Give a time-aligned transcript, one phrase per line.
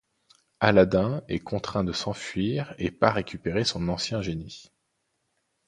[0.61, 4.71] Aladin est contraint de s’enfuir et part récupérer son ancien génie.